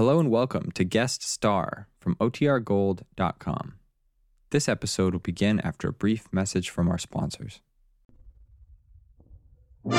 Hello 0.00 0.16
and 0.18 0.30
welcome 0.30 0.72
to 0.72 0.82
Guest 0.82 1.22
Star 1.22 1.86
from 2.00 2.14
OTRGold.com. 2.14 3.74
This 4.48 4.66
episode 4.66 5.12
will 5.12 5.20
begin 5.20 5.60
after 5.60 5.88
a 5.88 5.92
brief 5.92 6.26
message 6.32 6.70
from 6.70 6.88
our 6.88 6.96
sponsors. 6.96 7.60
The 9.84 9.98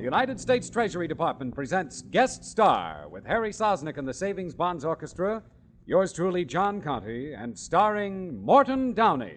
United 0.00 0.40
States 0.40 0.68
Treasury 0.68 1.06
Department 1.06 1.54
presents 1.54 2.02
Guest 2.02 2.44
Star 2.44 3.08
with 3.08 3.24
Harry 3.24 3.52
Sosnick 3.52 3.98
and 3.98 4.08
the 4.08 4.12
Savings 4.12 4.52
Bonds 4.52 4.84
Orchestra, 4.84 5.44
yours 5.86 6.12
truly, 6.12 6.44
John 6.44 6.82
Conte, 6.82 7.34
and 7.34 7.56
starring 7.56 8.44
Morton 8.44 8.94
Downey. 8.94 9.36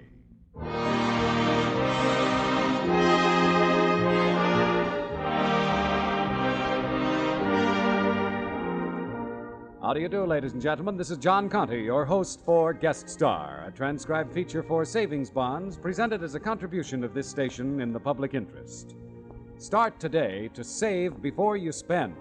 How 9.84 9.92
do 9.92 10.00
you 10.00 10.08
do, 10.08 10.26
ladies 10.26 10.54
and 10.54 10.62
gentlemen? 10.62 10.96
This 10.96 11.10
is 11.12 11.18
John 11.18 11.50
Conte, 11.50 11.84
your 11.84 12.06
host 12.06 12.40
for 12.46 12.72
Guest 12.72 13.10
Star, 13.10 13.66
a 13.68 13.72
transcribed 13.72 14.34
feature 14.34 14.64
for 14.64 14.86
savings 14.86 15.30
bonds 15.30 15.78
presented 15.78 16.24
as 16.24 16.36
a 16.36 16.40
contribution 16.40 17.04
of 17.04 17.14
this 17.14 17.28
station 17.28 17.82
in 17.82 17.92
the 17.92 18.00
public 18.00 18.34
interest. 18.34 18.96
Start 19.58 20.00
today 20.00 20.50
to 20.54 20.64
save 20.64 21.22
before 21.22 21.58
you 21.58 21.74
spend. 21.74 22.16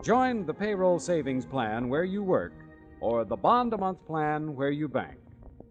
Join 0.00 0.46
the 0.46 0.54
payroll 0.54 1.00
savings 1.00 1.44
plan 1.44 1.88
where 1.88 2.04
you 2.04 2.22
work 2.22 2.52
or 3.00 3.24
the 3.24 3.34
bond 3.34 3.72
a 3.72 3.78
month 3.78 4.06
plan 4.06 4.54
where 4.54 4.70
you 4.70 4.86
bank. 4.86 5.18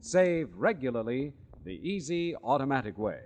Save 0.01 0.49
regularly 0.53 1.31
the 1.63 1.79
easy, 1.81 2.35
automatic 2.43 2.97
way. 2.97 3.21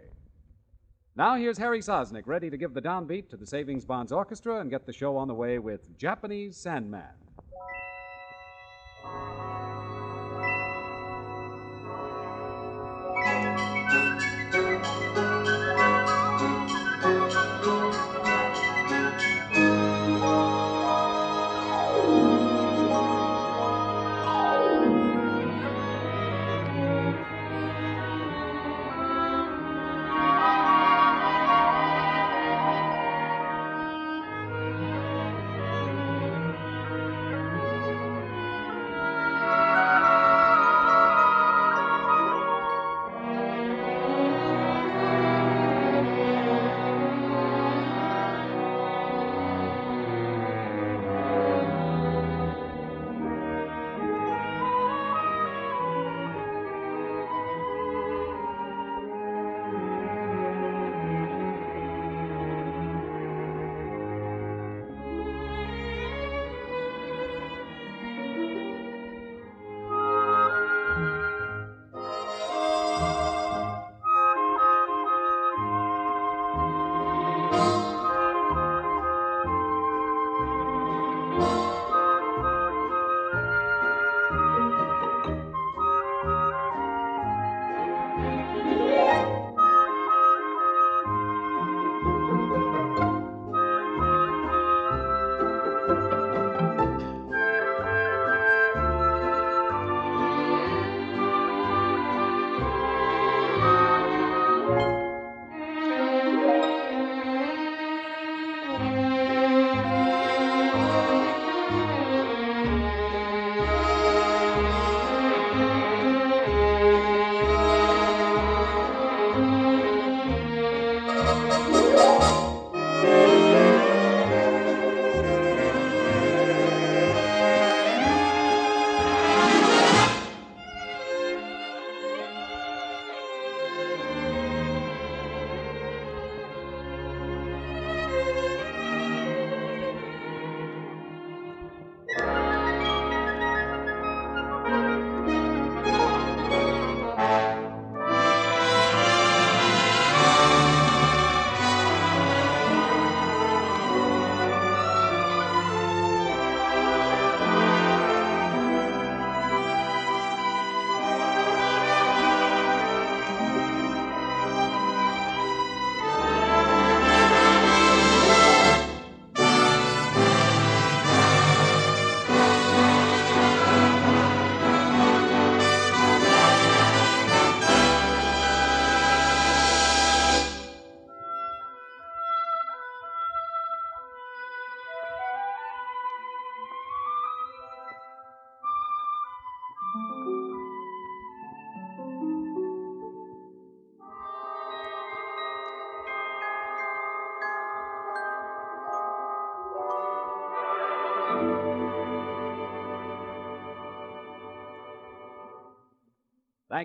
Now 1.15 1.33
here's 1.37 1.57
Harry 1.57 1.79
Sosnick 1.79 2.27
ready 2.27 2.51
to 2.51 2.57
give 2.57 2.75
the 2.75 2.83
downbeat 2.83 3.31
to 3.31 3.35
the 3.35 3.47
Savings 3.47 3.83
Bonds 3.83 4.11
Orchestra 4.11 4.59
and 4.59 4.69
get 4.69 4.85
the 4.85 4.93
show 4.93 5.17
on 5.17 5.27
the 5.27 5.33
way 5.33 5.57
with 5.57 5.97
Japanese 5.97 6.55
Sandman. 6.55 7.15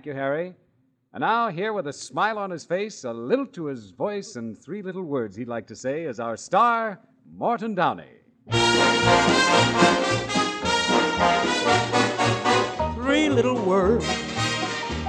Harry. 0.02 0.54
And 1.12 1.20
now, 1.20 1.48
here 1.48 1.72
with 1.72 1.86
a 1.86 1.92
smile 1.92 2.38
on 2.38 2.50
his 2.50 2.64
face, 2.64 3.04
a 3.04 3.12
little 3.12 3.46
to 3.46 3.66
his 3.66 3.92
voice, 3.92 4.34
and 4.34 4.58
three 4.58 4.82
little 4.82 5.04
words 5.04 5.36
he'd 5.36 5.46
like 5.46 5.68
to 5.68 5.76
say 5.76 6.02
is 6.02 6.18
our 6.18 6.36
star, 6.36 6.98
Morton 7.36 7.76
Downey. 7.76 8.08
Three 12.96 13.28
little 13.28 13.64
words. 13.64 14.04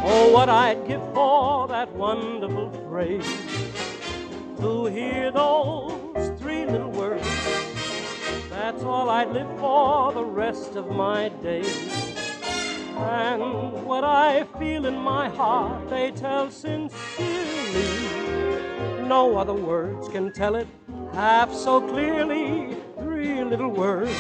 Oh, 0.04 0.30
what 0.32 0.50
I'd 0.50 0.88
give 0.88 1.02
for 1.16 1.68
that 1.70 1.92
wonderful 1.94 2.70
phrase. 2.88 3.26
To 4.60 4.86
hear 4.86 5.32
those 5.32 6.40
three 6.40 6.68
little 6.68 6.92
words. 6.92 7.28
That's 8.52 8.84
all 8.84 9.10
I'd 9.10 9.32
live 9.32 9.50
for 9.58 10.14
the 10.14 10.24
rest 10.24 10.76
of 10.76 10.92
my 10.92 11.30
days. 11.30 12.05
And 12.98 13.86
what 13.86 14.04
I 14.04 14.46
feel 14.58 14.86
in 14.86 14.96
my 14.96 15.30
heart, 15.30 15.90
they 15.90 16.12
tell 16.12 16.50
sincerely. 16.50 16.90
No 19.08 19.38
other 19.38 19.54
words 19.54 20.08
can 20.10 20.32
tell 20.32 20.56
it 20.56 20.68
half 21.14 21.54
so 21.54 21.82
clearly. 21.82 22.78
Three 22.98 23.44
little 23.44 23.70
words, 23.70 24.16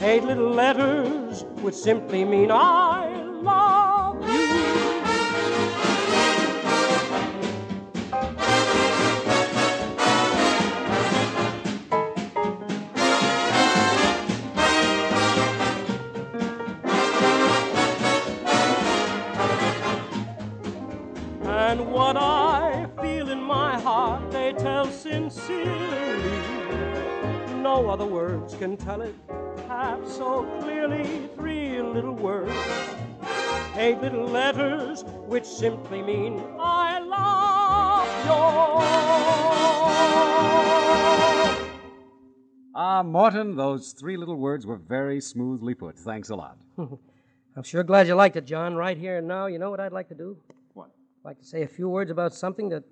eight 0.00 0.24
little 0.24 0.50
letters, 0.50 1.44
which 1.62 1.74
simply 1.74 2.24
mean 2.24 2.50
I 2.50 3.01
what 21.92 22.16
I 22.16 22.88
feel 23.02 23.28
in 23.28 23.42
my 23.42 23.78
heart, 23.78 24.30
they 24.30 24.54
tell 24.54 24.86
sincerely. 24.86 26.40
No 27.60 27.90
other 27.90 28.06
words 28.06 28.54
can 28.54 28.76
tell 28.76 29.02
it 29.02 29.14
half 29.68 30.06
so 30.08 30.44
clearly. 30.60 31.28
Three 31.36 31.82
little 31.82 32.14
words, 32.14 32.54
eight 33.76 34.00
little 34.00 34.26
letters, 34.26 35.04
which 35.26 35.44
simply 35.44 36.02
mean 36.02 36.42
I 36.58 36.98
love 36.98 38.08
you. 38.26 38.42
Ah, 42.74 43.02
Morton, 43.02 43.54
those 43.56 43.92
three 43.92 44.16
little 44.16 44.36
words 44.36 44.66
were 44.66 44.76
very 44.76 45.20
smoothly 45.20 45.74
put. 45.74 45.98
Thanks 45.98 46.30
a 46.30 46.34
lot. 46.34 46.56
I'm 46.78 47.62
sure 47.62 47.82
glad 47.82 48.06
you 48.06 48.14
liked 48.14 48.36
it, 48.36 48.46
John. 48.46 48.76
Right 48.76 48.96
here 48.96 49.18
and 49.18 49.28
now, 49.28 49.46
you 49.46 49.58
know 49.58 49.70
what 49.70 49.78
I'd 49.78 49.92
like 49.92 50.08
to 50.08 50.14
do? 50.14 50.38
I'd 51.24 51.28
like 51.28 51.38
to 51.38 51.44
say 51.44 51.62
a 51.62 51.68
few 51.68 51.88
words 51.88 52.10
about 52.10 52.34
something 52.34 52.68
that, 52.70 52.82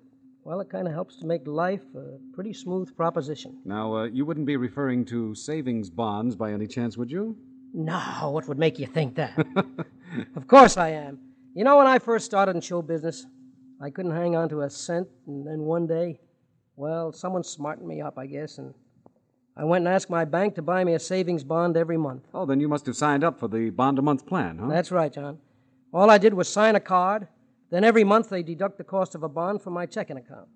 well, 0.45 0.61
it 0.61 0.69
kind 0.69 0.87
of 0.87 0.93
helps 0.93 1.17
to 1.17 1.25
make 1.25 1.45
life 1.45 1.83
a 1.93 2.17
pretty 2.33 2.53
smooth 2.53 2.95
proposition. 2.95 3.59
Now, 3.65 3.93
uh, 3.93 4.03
you 4.05 4.25
wouldn't 4.25 4.45
be 4.45 4.55
referring 4.55 5.03
to 5.05 5.35
savings 5.35 5.89
bonds 5.89 6.37
by 6.37 6.53
any 6.53 6.65
chance, 6.65 6.97
would 6.97 7.11
you? 7.11 7.35
No, 7.73 8.31
what 8.31 8.47
would 8.47 8.57
make 8.57 8.79
you 8.79 8.87
think 8.87 9.15
that? 9.15 9.37
of 10.37 10.47
course 10.47 10.77
I 10.77 10.91
am. 10.91 11.19
You 11.53 11.65
know, 11.65 11.75
when 11.75 11.87
I 11.87 11.99
first 11.99 12.23
started 12.23 12.55
in 12.55 12.61
show 12.61 12.81
business, 12.81 13.25
I 13.81 13.89
couldn't 13.89 14.15
hang 14.15 14.37
on 14.37 14.47
to 14.47 14.61
a 14.61 14.69
cent, 14.69 15.09
and 15.27 15.45
then 15.45 15.63
one 15.63 15.85
day, 15.85 16.21
well, 16.77 17.11
someone 17.11 17.43
smartened 17.43 17.89
me 17.89 17.99
up, 17.99 18.17
I 18.17 18.27
guess, 18.27 18.59
and 18.59 18.73
I 19.57 19.65
went 19.65 19.85
and 19.85 19.93
asked 19.93 20.09
my 20.09 20.23
bank 20.23 20.55
to 20.55 20.61
buy 20.61 20.85
me 20.85 20.93
a 20.93 20.99
savings 20.99 21.43
bond 21.43 21.75
every 21.75 21.97
month. 21.97 22.23
Oh, 22.33 22.45
then 22.45 22.61
you 22.61 22.69
must 22.69 22.85
have 22.85 22.95
signed 22.95 23.25
up 23.25 23.37
for 23.37 23.49
the 23.49 23.71
bond 23.71 23.99
a 23.99 24.01
month 24.01 24.25
plan, 24.25 24.57
huh? 24.57 24.67
That's 24.69 24.89
right, 24.89 25.11
John. 25.11 25.39
All 25.93 26.09
I 26.09 26.17
did 26.17 26.33
was 26.33 26.47
sign 26.47 26.77
a 26.77 26.79
card, 26.79 27.27
then 27.71 27.83
every 27.83 28.03
month 28.03 28.29
they 28.29 28.43
deduct 28.43 28.77
the 28.77 28.83
cost 28.83 29.15
of 29.15 29.23
a 29.23 29.29
bond 29.29 29.61
from 29.61 29.73
my 29.73 29.85
checking 29.85 30.17
account. 30.17 30.47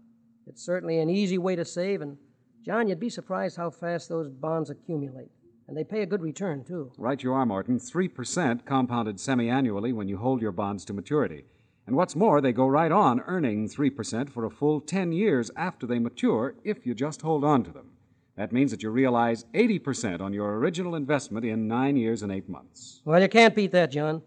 It's 0.47 0.63
certainly 0.63 0.99
an 0.99 1.09
easy 1.09 1.39
way 1.39 1.55
to 1.55 1.65
save, 1.65 2.01
and 2.01 2.17
John, 2.63 2.87
you'd 2.87 2.99
be 2.99 3.09
surprised 3.09 3.57
how 3.57 3.69
fast 3.69 4.09
those 4.09 4.29
bonds 4.29 4.69
accumulate. 4.69 5.29
And 5.67 5.75
they 5.75 5.83
pay 5.83 6.01
a 6.01 6.05
good 6.05 6.21
return, 6.21 6.63
too. 6.63 6.91
Right 6.97 7.21
you 7.21 7.33
are, 7.33 7.45
Martin. 7.45 7.79
3% 7.79 8.65
compounded 8.65 9.19
semi 9.19 9.49
annually 9.49 9.93
when 9.93 10.07
you 10.07 10.17
hold 10.17 10.41
your 10.41 10.51
bonds 10.51 10.85
to 10.85 10.93
maturity. 10.93 11.45
And 11.87 11.95
what's 11.95 12.15
more, 12.15 12.41
they 12.41 12.51
go 12.51 12.67
right 12.67 12.91
on 12.91 13.21
earning 13.27 13.67
3% 13.67 14.29
for 14.29 14.45
a 14.45 14.51
full 14.51 14.81
10 14.81 15.11
years 15.11 15.51
after 15.55 15.87
they 15.87 15.99
mature 15.99 16.55
if 16.63 16.85
you 16.85 16.93
just 16.93 17.21
hold 17.21 17.43
on 17.43 17.63
to 17.63 17.71
them. 17.71 17.91
That 18.35 18.51
means 18.51 18.71
that 18.71 18.83
you 18.83 18.89
realize 18.89 19.45
80% 19.53 20.21
on 20.21 20.33
your 20.33 20.57
original 20.57 20.95
investment 20.95 21.45
in 21.45 21.67
nine 21.67 21.95
years 21.95 22.21
and 22.21 22.31
eight 22.31 22.49
months. 22.49 23.01
Well, 23.05 23.21
you 23.21 23.29
can't 23.29 23.55
beat 23.55 23.71
that, 23.71 23.91
John. 23.91 24.21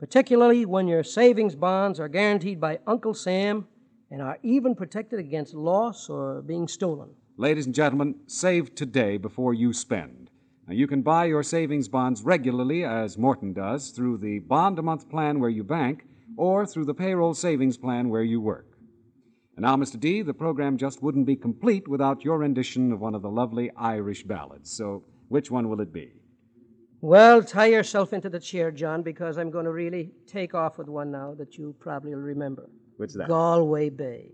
Particularly 0.00 0.64
when 0.64 0.88
your 0.88 1.04
savings 1.04 1.54
bonds 1.54 2.00
are 2.00 2.08
guaranteed 2.08 2.58
by 2.58 2.78
Uncle 2.86 3.12
Sam 3.12 3.68
and 4.10 4.22
are 4.22 4.38
even 4.42 4.74
protected 4.74 5.20
against 5.20 5.52
loss 5.52 6.08
or 6.08 6.40
being 6.40 6.66
stolen. 6.68 7.10
Ladies 7.36 7.66
and 7.66 7.74
gentlemen, 7.74 8.14
save 8.26 8.74
today 8.74 9.18
before 9.18 9.52
you 9.52 9.74
spend. 9.74 10.30
Now, 10.66 10.72
you 10.72 10.86
can 10.86 11.02
buy 11.02 11.26
your 11.26 11.42
savings 11.42 11.86
bonds 11.86 12.22
regularly, 12.22 12.82
as 12.82 13.18
Morton 13.18 13.52
does, 13.52 13.90
through 13.90 14.18
the 14.18 14.38
bond 14.38 14.78
a 14.78 14.82
month 14.82 15.10
plan 15.10 15.38
where 15.38 15.50
you 15.50 15.64
bank 15.64 16.06
or 16.38 16.64
through 16.64 16.86
the 16.86 16.94
payroll 16.94 17.34
savings 17.34 17.76
plan 17.76 18.08
where 18.08 18.22
you 18.22 18.40
work. 18.40 18.78
And 19.56 19.64
now, 19.64 19.76
Mr. 19.76 20.00
D, 20.00 20.22
the 20.22 20.32
program 20.32 20.78
just 20.78 21.02
wouldn't 21.02 21.26
be 21.26 21.36
complete 21.36 21.86
without 21.86 22.24
your 22.24 22.38
rendition 22.38 22.90
of 22.90 23.00
one 23.00 23.14
of 23.14 23.20
the 23.20 23.28
lovely 23.28 23.70
Irish 23.76 24.22
ballads. 24.22 24.70
So, 24.70 25.04
which 25.28 25.50
one 25.50 25.68
will 25.68 25.82
it 25.82 25.92
be? 25.92 26.19
Well, 27.02 27.42
tie 27.42 27.66
yourself 27.66 28.12
into 28.12 28.28
the 28.28 28.38
chair, 28.38 28.70
John, 28.70 29.02
because 29.02 29.38
I'm 29.38 29.50
going 29.50 29.64
to 29.64 29.72
really 29.72 30.10
take 30.26 30.54
off 30.54 30.76
with 30.76 30.88
one 30.88 31.10
now 31.10 31.34
that 31.38 31.56
you 31.56 31.74
probably 31.78 32.14
will 32.14 32.20
remember. 32.20 32.68
What's 32.98 33.14
that? 33.14 33.26
Galway 33.26 33.88
Bay. 33.88 34.32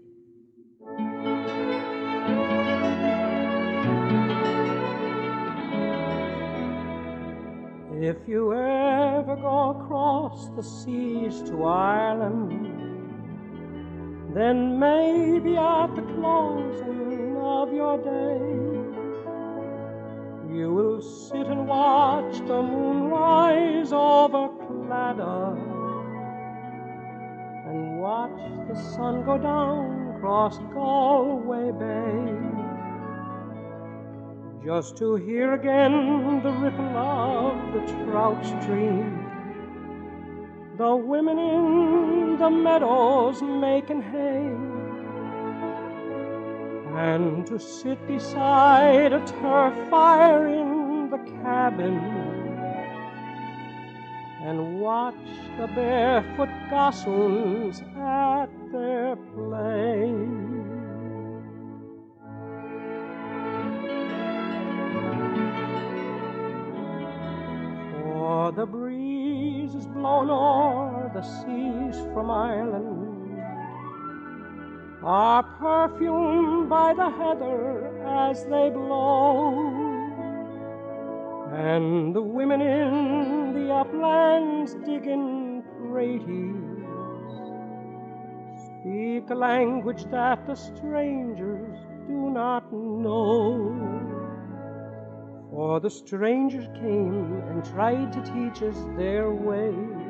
If 7.99 8.17
you 8.27 8.53
ever 8.53 9.37
go 9.37 9.71
across 9.71 10.49
the 10.57 10.63
seas 10.63 11.41
to 11.49 11.65
Ireland, 11.65 12.67
then 14.35 14.79
maybe 14.79 15.57
at 15.57 15.95
the 15.95 16.03
closing 16.03 17.37
of 17.39 17.73
your 17.73 17.97
day, 17.99 18.76
you 20.57 20.73
will 20.73 21.03
sit 21.03 21.47
and 21.47 21.69
watch 21.69 22.39
the 22.39 22.63
moon 22.63 23.11
rise 23.11 23.93
over 23.93 24.49
Claddagh 24.65 25.59
and 27.67 28.01
watch 28.01 28.41
the 28.69 28.75
sun 28.95 29.23
go 29.27 29.37
down 29.37 30.17
across 30.17 30.57
Galway 30.73 31.73
Bay. 31.73 32.37
Just 34.65 34.97
to 34.97 35.17
hear 35.17 35.53
again 35.53 36.43
the 36.43 36.53
ripple 36.53 36.97
of 36.97 37.75
the 37.75 37.81
trout 37.93 38.43
stream, 38.47 39.29
the 40.79 40.97
women 40.97 41.39
in 41.39 42.39
the 42.39 42.51
meadows 42.51 43.43
making 43.43 44.01
hay, 44.01 44.76
and 46.97 47.47
to 47.47 47.59
sit 47.59 47.99
beside 48.07 49.13
a 49.13 49.21
turf 49.27 49.75
fire 49.91 50.49
in 50.49 51.11
the 51.11 51.19
cabin 51.43 51.99
and 54.41 54.81
watch 54.81 55.15
the 55.59 55.67
barefoot 55.75 56.49
gossoons 56.71 57.83
at 57.99 58.47
their 58.73 59.15
play. 59.35 60.15
For 67.93 68.53
the 68.53 68.65
breeze 68.65 69.75
is 69.75 69.87
blown 69.89 70.31
o'er 70.31 71.11
the 71.13 71.23
seas 71.23 72.01
from 72.15 72.31
Ireland, 72.31 73.06
are 75.07 75.45
perfumed 75.61 76.69
by 76.69 76.93
the 76.93 77.09
heather 77.09 77.87
as 78.05 78.43
they 78.47 78.71
blow. 78.71 79.55
And 81.53 82.13
the 82.13 82.21
women 82.21 82.61
in 82.61 83.53
the 83.55 83.73
uplands 83.73 84.75
digging 84.85 85.63
praties 85.81 86.83
speak 88.67 89.31
a 89.31 89.35
language 89.37 90.07
that 90.11 90.45
the 90.45 90.57
strangers 90.57 91.79
do 92.09 92.31
not 92.31 92.73
know. 92.73 93.77
For 95.53 95.79
the 95.79 95.89
strangers 95.89 96.67
came 96.81 97.45
and 97.49 97.65
tried 97.65 98.13
to 98.13 98.21
teach 98.23 98.61
us 98.61 98.77
their 98.97 99.31
ways. 99.31 100.03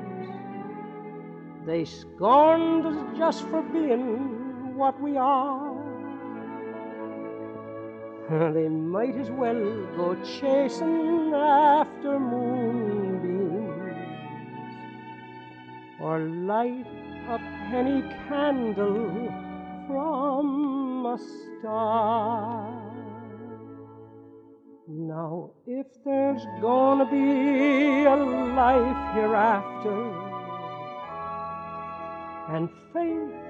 They 1.67 1.85
scorned 1.85 2.87
us 2.87 3.19
just 3.19 3.43
for 3.49 3.61
being 3.61 4.46
what 4.76 5.00
we 5.00 5.16
are. 5.16 5.75
They 8.28 8.68
might 8.68 9.16
as 9.16 9.30
well 9.30 9.87
go 9.97 10.16
chasing 10.40 11.33
after 11.35 12.18
moonbeams 12.18 13.66
or 16.00 16.18
light 16.21 16.87
a 17.28 17.38
penny 17.71 18.02
candle 18.28 19.33
from 19.87 21.06
a 21.06 21.18
star. 21.59 22.83
Now, 24.88 25.50
if 25.66 25.87
there's 26.04 26.45
gonna 26.61 27.11
be 27.11 28.04
a 28.04 28.16
life 28.16 29.14
hereafter, 29.14 30.26
and 32.49 32.68
faith, 32.92 33.46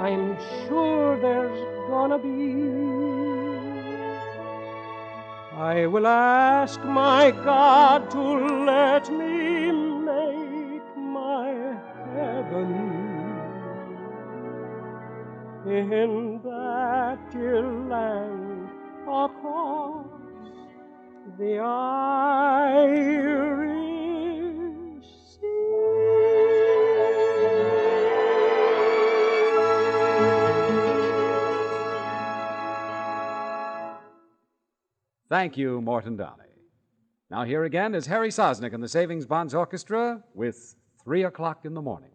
I'm 0.00 0.36
sure 0.66 1.20
there's 1.20 1.60
gonna 1.90 2.18
be. 2.18 2.54
I 5.54 5.86
will 5.86 6.06
ask 6.06 6.82
my 6.84 7.30
God 7.30 8.10
to 8.12 8.22
let 8.64 9.12
me 9.12 9.70
make 9.70 10.96
my 10.96 11.76
heaven 12.14 12.70
in 15.66 16.40
that 16.44 17.18
dear 17.30 17.62
land 17.62 18.68
across 19.02 20.06
the 21.38 21.58
Irish 21.58 23.69
Thank 35.30 35.56
you, 35.56 35.80
Morton 35.80 36.16
Downey. 36.16 36.42
Now, 37.30 37.44
here 37.44 37.62
again 37.62 37.94
is 37.94 38.08
Harry 38.08 38.30
Sosnick 38.30 38.74
and 38.74 38.82
the 38.82 38.88
Savings 38.88 39.26
Bonds 39.26 39.54
Orchestra 39.54 40.24
with 40.34 40.74
Three 41.04 41.22
O'Clock 41.22 41.64
in 41.64 41.72
the 41.72 41.80
Morning. 41.80 42.10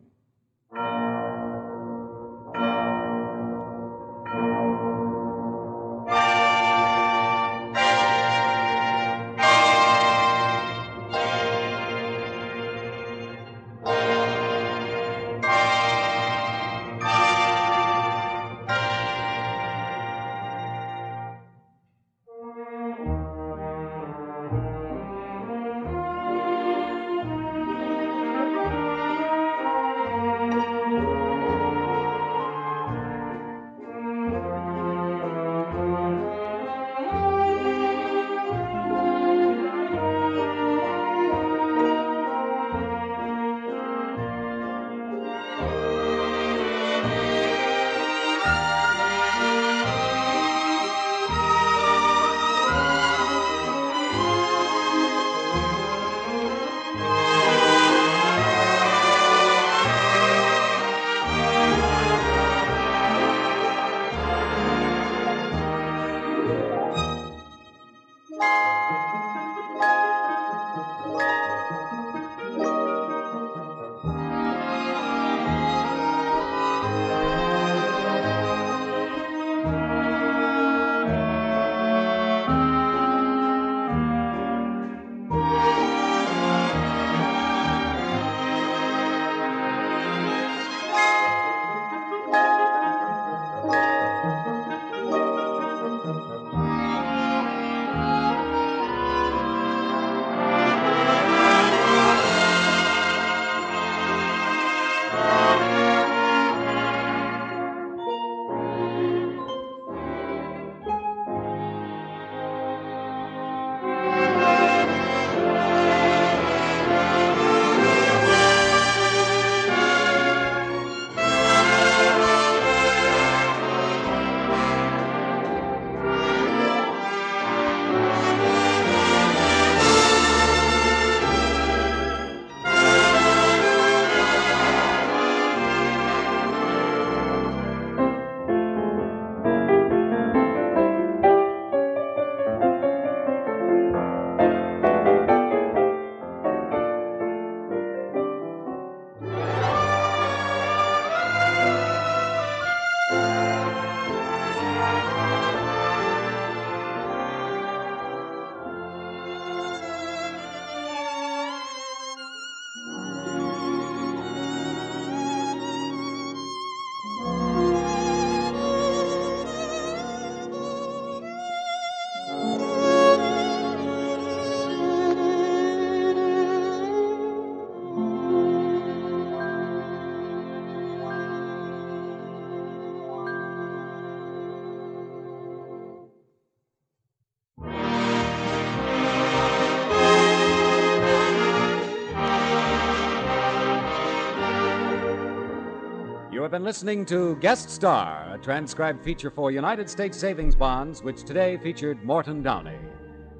Have 196.45 196.51
been 196.51 196.63
listening 196.63 197.03
to 197.07 197.35
Guest 197.37 197.71
Star, 197.71 198.31
a 198.31 198.37
transcribed 198.37 199.03
feature 199.03 199.31
for 199.31 199.49
United 199.49 199.89
States 199.89 200.15
Savings 200.15 200.55
Bonds, 200.55 201.01
which 201.01 201.23
today 201.23 201.57
featured 201.57 202.03
Morton 202.03 202.43
Downey. 202.43 202.77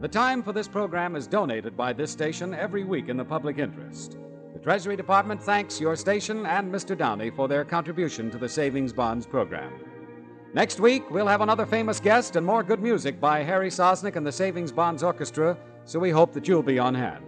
The 0.01 0.07
time 0.07 0.41
for 0.41 0.51
this 0.51 0.67
program 0.67 1.15
is 1.15 1.27
donated 1.27 1.77
by 1.77 1.93
this 1.93 2.09
station 2.09 2.55
every 2.55 2.83
week 2.83 3.07
in 3.07 3.15
the 3.15 3.23
public 3.23 3.59
interest. 3.59 4.17
The 4.53 4.59
Treasury 4.59 4.95
Department 4.95 5.39
thanks 5.39 5.79
your 5.79 5.95
station 5.95 6.47
and 6.47 6.73
Mr. 6.73 6.97
Downey 6.97 7.29
for 7.29 7.47
their 7.47 7.63
contribution 7.63 8.31
to 8.31 8.39
the 8.39 8.49
Savings 8.49 8.91
Bonds 8.91 9.27
program. 9.27 9.71
Next 10.55 10.79
week, 10.79 11.07
we'll 11.11 11.27
have 11.27 11.41
another 11.41 11.67
famous 11.67 11.99
guest 11.99 12.37
and 12.37 12.43
more 12.43 12.63
good 12.63 12.81
music 12.81 13.21
by 13.21 13.43
Harry 13.43 13.69
Sosnick 13.69 14.15
and 14.15 14.25
the 14.25 14.31
Savings 14.31 14.71
Bonds 14.71 15.03
Orchestra, 15.03 15.55
so 15.83 15.99
we 15.99 16.09
hope 16.09 16.33
that 16.33 16.47
you'll 16.47 16.63
be 16.63 16.79
on 16.79 16.95
hand. 16.95 17.23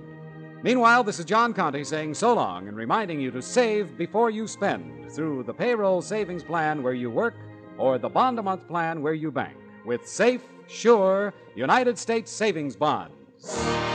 Meanwhile, 0.63 1.03
this 1.03 1.19
is 1.19 1.25
John 1.25 1.53
Conte 1.53 1.84
saying 1.84 2.15
so 2.15 2.34
long 2.34 2.67
and 2.67 2.75
reminding 2.75 3.22
you 3.22 3.29
to 3.29 3.43
save 3.43 3.96
before 3.96 4.31
you 4.31 4.48
spend 4.48 4.97
through 5.10 5.44
the 5.44 5.54
payroll 5.54 6.02
savings 6.02 6.44
plan 6.44 6.84
where 6.84 6.94
you 6.94 7.10
work 7.10 7.36
or 7.78 7.98
the 7.98 8.10
bond 8.10 8.40
a 8.40 8.44
month 8.44 8.68
plan 8.68 9.02
where 9.02 9.14
you 9.14 9.32
bank 9.32 9.58
with 9.86 10.08
safe, 10.08 10.42
sure 10.68 11.34
United 11.56 11.98
States 11.98 12.32
savings 12.32 12.76
bonds. 12.76 13.87